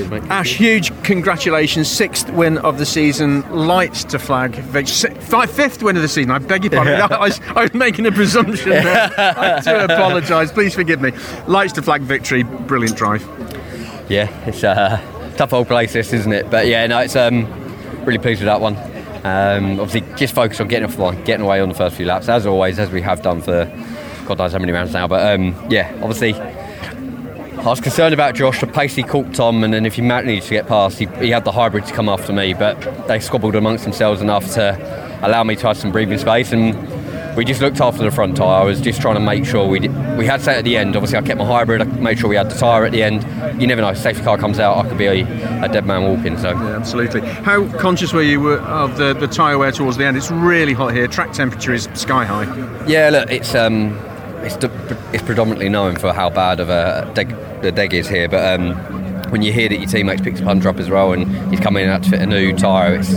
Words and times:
Cheers, 0.00 0.10
mate. 0.10 0.30
Ash, 0.30 0.54
huge 0.56 1.02
congratulations. 1.02 1.88
Sixth 1.90 2.30
win 2.30 2.58
of 2.58 2.78
the 2.78 2.86
season. 2.86 3.42
Lights 3.50 4.04
to 4.04 4.18
flag. 4.18 4.54
vic- 4.54 4.88
si- 4.88 5.08
fi- 5.10 5.46
Fifth 5.46 5.82
win 5.82 5.96
of 5.96 6.02
the 6.02 6.08
season. 6.08 6.30
I 6.30 6.38
beg 6.38 6.64
your 6.64 6.70
pardon. 6.70 7.00
I, 7.12 7.18
was, 7.18 7.40
I 7.54 7.62
was 7.62 7.74
making 7.74 8.06
a 8.06 8.12
presumption 8.12 8.70
there. 8.70 9.10
I 9.18 9.60
do 9.60 9.76
apologise. 9.76 10.52
Please 10.52 10.74
forgive 10.74 11.00
me. 11.00 11.12
Lights 11.46 11.72
to 11.74 11.82
flag 11.82 12.02
victory. 12.02 12.42
Brilliant 12.44 12.96
drive. 12.96 13.22
Yeah, 14.08 14.28
it's 14.46 14.62
a 14.64 15.02
tough 15.36 15.52
old 15.52 15.66
place, 15.68 15.92
this, 15.92 16.12
isn't 16.12 16.32
it? 16.32 16.50
But 16.50 16.66
yeah, 16.66 16.86
no, 16.86 16.98
it's 16.98 17.14
um, 17.16 17.46
really 18.04 18.18
pleased 18.18 18.40
with 18.40 18.46
that 18.46 18.60
one. 18.60 18.76
Um, 19.22 19.78
obviously, 19.78 20.00
just 20.16 20.34
focus 20.34 20.60
on 20.60 20.68
getting 20.68 20.88
off 20.88 20.96
the 20.96 21.02
line, 21.02 21.22
getting 21.24 21.44
away 21.44 21.60
on 21.60 21.68
the 21.68 21.74
first 21.74 21.96
few 21.96 22.06
laps, 22.06 22.28
as 22.28 22.46
always, 22.46 22.78
as 22.78 22.90
we 22.90 23.02
have 23.02 23.20
done 23.22 23.42
for 23.42 23.66
God 24.26 24.38
knows 24.38 24.52
how 24.52 24.58
many 24.58 24.72
rounds 24.72 24.92
now. 24.92 25.06
But 25.06 25.34
um, 25.34 25.54
yeah, 25.70 25.92
obviously, 26.02 26.32
I 27.58 27.64
was 27.64 27.80
concerned 27.80 28.14
about 28.14 28.34
Josh. 28.34 28.60
The 28.60 28.66
pace 28.66 28.94
he 28.94 29.02
caught 29.02 29.34
Tom, 29.34 29.64
and 29.64 29.74
then 29.74 29.84
if 29.84 29.94
he 29.94 30.02
managed 30.02 30.46
to 30.46 30.50
get 30.50 30.66
past, 30.66 30.98
he, 30.98 31.06
he 31.18 31.30
had 31.30 31.44
the 31.44 31.52
hybrid 31.52 31.84
to 31.86 31.92
come 31.92 32.08
after 32.08 32.32
me. 32.32 32.54
But 32.54 33.06
they 33.06 33.20
squabbled 33.20 33.54
amongst 33.54 33.84
themselves 33.84 34.22
enough 34.22 34.52
to 34.54 35.18
allow 35.22 35.44
me 35.44 35.56
to 35.56 35.66
have 35.66 35.76
some 35.76 35.92
breathing 35.92 36.18
space. 36.18 36.52
And 36.52 36.74
we 37.36 37.44
just 37.44 37.60
looked 37.60 37.80
after 37.80 38.02
the 38.02 38.10
front 38.10 38.36
tyre. 38.36 38.62
I 38.62 38.64
was 38.64 38.80
just 38.80 39.00
trying 39.00 39.14
to 39.14 39.20
make 39.20 39.44
sure 39.44 39.68
we 39.68 39.80
did, 39.80 39.92
we 40.16 40.26
had 40.26 40.40
set 40.40 40.56
at 40.56 40.64
the 40.64 40.76
end. 40.76 40.96
Obviously, 40.96 41.18
I 41.18 41.22
kept 41.22 41.38
my 41.38 41.44
hybrid. 41.44 41.82
I 41.82 41.84
made 41.84 42.18
sure 42.18 42.30
we 42.30 42.36
had 42.36 42.50
the 42.50 42.58
tyre 42.58 42.86
at 42.86 42.92
the 42.92 43.02
end. 43.02 43.22
You 43.60 43.66
never 43.66 43.82
know. 43.82 43.92
Safety 43.94 44.22
car 44.22 44.38
comes 44.38 44.58
out, 44.58 44.84
I 44.84 44.88
could 44.88 44.98
be 44.98 45.06
a, 45.06 45.64
a 45.64 45.68
dead 45.68 45.86
man 45.86 46.02
walking. 46.04 46.38
So 46.38 46.50
Yeah, 46.50 46.76
absolutely. 46.76 47.20
How 47.20 47.66
conscious 47.78 48.12
were 48.12 48.22
you 48.22 48.52
of 48.52 48.96
the, 48.96 49.12
the 49.12 49.26
tyre 49.26 49.58
wear 49.58 49.72
towards 49.72 49.96
the 49.96 50.06
end? 50.06 50.16
It's 50.16 50.30
really 50.30 50.72
hot 50.72 50.94
here. 50.94 51.06
Track 51.06 51.32
temperature 51.32 51.74
is 51.74 51.88
sky 51.94 52.24
high. 52.24 52.44
Yeah, 52.86 53.10
look, 53.10 53.30
it's 53.30 53.54
um, 53.54 53.98
it's 54.42 54.56
it's 55.14 55.22
predominantly 55.22 55.68
known 55.68 55.96
for 55.96 56.12
how 56.12 56.30
bad 56.30 56.60
of 56.60 56.68
a 56.68 57.10
deg, 57.14 57.28
the 57.62 57.72
deg 57.72 57.92
is 57.94 58.08
here, 58.08 58.28
but 58.28 58.58
um, 58.60 58.74
when 59.30 59.42
you 59.42 59.52
hear 59.52 59.68
that 59.68 59.78
your 59.78 59.88
teammates 59.88 60.22
picked 60.22 60.40
a 60.40 60.44
puncher 60.44 60.68
up 60.68 60.78
as 60.78 60.90
well 60.90 61.12
and 61.12 61.26
he's 61.50 61.60
coming 61.60 61.86
out 61.86 62.02
to 62.02 62.10
fit 62.10 62.20
a 62.20 62.26
new 62.26 62.52
tyre, 62.56 62.94
it's 62.96 63.10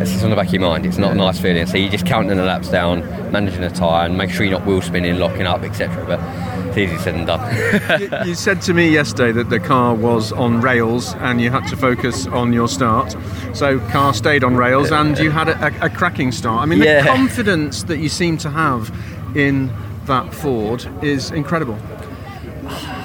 it's 0.00 0.12
just 0.12 0.22
on 0.24 0.30
the 0.30 0.36
back 0.36 0.46
of 0.46 0.52
your 0.52 0.62
mind. 0.62 0.86
It's 0.86 0.98
not 0.98 1.12
a 1.12 1.14
nice 1.16 1.40
feeling. 1.40 1.66
So 1.66 1.76
you're 1.76 1.90
just 1.90 2.06
counting 2.06 2.36
the 2.36 2.44
laps 2.44 2.68
down, 2.70 3.00
managing 3.32 3.62
the 3.62 3.70
tyre, 3.70 4.06
and 4.06 4.16
make 4.16 4.30
sure 4.30 4.44
you're 4.44 4.56
not 4.58 4.66
wheel 4.66 4.80
spinning, 4.80 5.18
locking 5.18 5.42
up, 5.46 5.62
etc. 5.62 6.04
But 6.06 6.20
it's 6.68 6.78
easy 6.78 6.96
said 6.98 7.14
and 7.16 7.26
done. 7.26 8.00
you, 8.00 8.28
you 8.30 8.34
said 8.36 8.62
to 8.62 8.74
me 8.74 8.88
yesterday 8.90 9.32
that 9.32 9.50
the 9.50 9.58
car 9.58 9.94
was 9.96 10.30
on 10.30 10.60
rails 10.60 11.14
and 11.14 11.40
you 11.40 11.50
had 11.50 11.66
to 11.68 11.76
focus 11.76 12.26
on 12.28 12.52
your 12.52 12.68
start. 12.68 13.16
So 13.54 13.80
car 13.88 14.14
stayed 14.14 14.44
on 14.44 14.54
rails 14.54 14.92
and 14.92 15.18
you 15.18 15.32
had 15.32 15.48
a, 15.48 15.66
a, 15.82 15.86
a 15.86 15.90
cracking 15.90 16.30
start. 16.30 16.62
I 16.62 16.66
mean, 16.66 16.78
Yeah. 16.80 17.02
the 17.02 17.08
confidence 17.08 17.82
that 17.84 17.98
you 17.98 18.08
seem 18.08 18.36
to 18.38 18.50
have 18.50 18.94
in 19.34 19.70
that 20.08 20.34
Ford 20.34 20.86
is 21.02 21.30
incredible. 21.30 21.78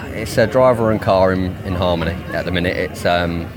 it's 0.08 0.38
a 0.38 0.48
driver 0.48 0.92
and 0.92 1.02
car 1.02 1.32
in, 1.32 1.56
in 1.66 1.76
harmony 1.76 2.14
at 2.34 2.46
the 2.46 2.52
minute. 2.52 2.76
It's 2.76 3.06
um, 3.06 3.48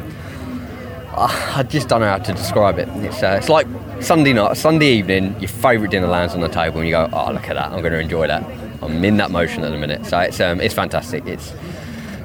I 1.16 1.64
just 1.66 1.88
don't 1.88 2.00
know 2.00 2.08
how 2.08 2.18
to 2.18 2.32
describe 2.32 2.78
it. 2.78 2.88
It's 2.96 3.22
uh, 3.22 3.36
it's 3.38 3.48
like 3.48 3.66
Sunday 4.00 4.34
night, 4.34 4.56
Sunday 4.56 4.92
evening. 4.92 5.38
Your 5.40 5.48
favourite 5.48 5.90
dinner 5.90 6.08
lands 6.08 6.34
on 6.34 6.40
the 6.40 6.48
table, 6.48 6.78
and 6.78 6.86
you 6.86 6.92
go, 6.92 7.08
"Oh, 7.12 7.32
look 7.32 7.48
at 7.48 7.54
that! 7.54 7.72
I'm 7.72 7.80
going 7.80 7.92
to 7.92 8.00
enjoy 8.00 8.26
that." 8.26 8.44
I'm 8.82 9.02
in 9.02 9.16
that 9.16 9.30
motion 9.30 9.64
at 9.64 9.70
the 9.70 9.78
minute, 9.78 10.04
so 10.04 10.18
it's 10.18 10.38
um, 10.40 10.60
it's 10.60 10.74
fantastic. 10.74 11.26
It's 11.26 11.54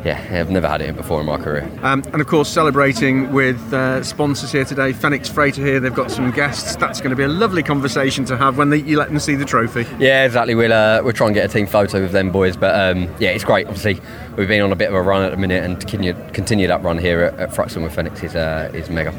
yeah, 0.03 0.25
I've 0.31 0.49
never 0.49 0.67
had 0.67 0.81
it 0.81 0.95
before 0.95 1.19
in 1.19 1.27
my 1.27 1.37
career. 1.37 1.69
Um, 1.83 2.03
and 2.11 2.21
of 2.21 2.27
course, 2.27 2.49
celebrating 2.49 3.31
with 3.31 3.73
uh, 3.73 4.03
sponsors 4.03 4.51
here 4.51 4.65
today. 4.65 4.93
Phoenix 4.93 5.29
Freighter 5.29 5.63
here. 5.63 5.79
They've 5.79 5.93
got 5.93 6.11
some 6.11 6.31
guests. 6.31 6.75
That's 6.75 6.99
going 6.99 7.11
to 7.11 7.15
be 7.15 7.23
a 7.23 7.27
lovely 7.27 7.63
conversation 7.63 8.25
to 8.25 8.37
have 8.37 8.57
when 8.57 8.69
they, 8.69 8.77
you 8.77 8.97
let 8.97 9.09
them 9.09 9.19
see 9.19 9.35
the 9.35 9.45
trophy. 9.45 9.85
Yeah, 9.99 10.25
exactly. 10.25 10.55
We'll 10.55 10.73
uh, 10.73 11.01
we'll 11.03 11.13
try 11.13 11.27
and 11.27 11.35
get 11.35 11.49
a 11.49 11.53
team 11.53 11.67
photo 11.67 12.01
with 12.01 12.11
them 12.11 12.31
boys, 12.31 12.57
but 12.57 12.73
um, 12.73 13.03
yeah, 13.19 13.29
it's 13.29 13.43
great. 13.43 13.67
Obviously, 13.67 13.99
we've 14.37 14.47
been 14.47 14.61
on 14.61 14.71
a 14.71 14.75
bit 14.75 14.89
of 14.89 14.95
a 14.95 15.01
run 15.01 15.23
at 15.23 15.31
the 15.31 15.37
minute, 15.37 15.63
and 15.63 15.79
to 15.79 15.87
continue 15.87 16.13
continue 16.33 16.67
that 16.67 16.81
run 16.83 16.97
here 16.97 17.21
at, 17.21 17.39
at 17.39 17.49
Thruxton 17.51 17.83
with 17.83 17.95
Phoenix 17.95 18.23
is 18.23 18.35
uh, 18.35 18.71
is 18.73 18.89
mega. 18.89 19.11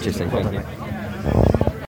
Thank 0.00 0.52
you. 0.52 0.87